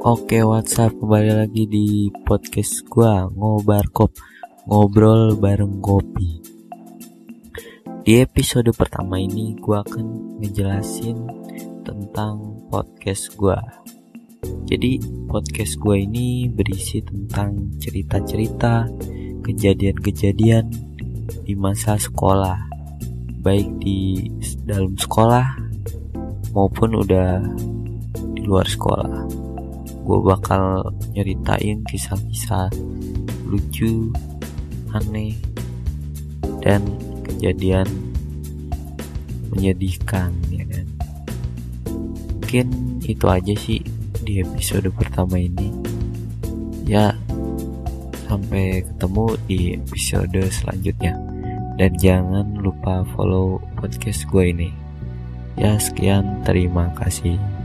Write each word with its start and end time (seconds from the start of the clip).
Oke 0.00 0.40
WhatsApp 0.40 0.96
kembali 0.96 1.44
lagi 1.44 1.68
di 1.68 2.08
podcast 2.24 2.88
gua 2.88 3.28
ngobarkop 3.36 4.08
ngobrol 4.64 5.36
bareng 5.36 5.76
kopi. 5.84 6.40
Di 8.00 8.24
episode 8.24 8.72
pertama 8.72 9.20
ini 9.20 9.52
gua 9.60 9.84
akan 9.84 10.40
ngejelasin 10.40 11.20
tentang 11.84 12.64
podcast 12.72 13.36
gua. 13.36 13.60
Jadi 14.64 15.04
podcast 15.28 15.76
gua 15.76 16.00
ini 16.00 16.48
berisi 16.48 17.04
tentang 17.04 17.76
cerita-cerita, 17.76 18.88
kejadian-kejadian 19.44 20.64
di 21.44 21.52
masa 21.52 22.00
sekolah, 22.00 22.56
baik 23.44 23.68
di 23.84 24.32
dalam 24.64 24.96
sekolah 24.96 25.44
maupun 26.56 27.04
udah 27.04 27.44
di 28.32 28.48
luar 28.48 28.64
sekolah 28.64 29.39
gue 30.00 30.18
bakal 30.24 30.94
nyeritain 31.12 31.84
kisah-kisah 31.86 32.72
lucu, 33.46 34.10
aneh, 34.94 35.34
dan 36.62 36.84
kejadian 37.26 37.86
menyedihkan 39.50 40.30
ya 40.50 40.64
kan. 40.66 40.86
Mungkin 42.40 42.66
itu 43.06 43.26
aja 43.26 43.54
sih 43.54 43.82
di 44.22 44.42
episode 44.42 44.90
pertama 44.94 45.38
ini. 45.38 45.70
Ya, 46.86 47.14
sampai 48.26 48.82
ketemu 48.82 49.26
di 49.46 49.58
episode 49.78 50.40
selanjutnya. 50.50 51.14
Dan 51.78 51.96
jangan 51.96 52.60
lupa 52.60 53.06
follow 53.14 53.62
podcast 53.78 54.26
gue 54.28 54.52
ini. 54.52 54.70
Ya, 55.56 55.78
sekian. 55.80 56.44
Terima 56.44 56.92
kasih. 56.98 57.59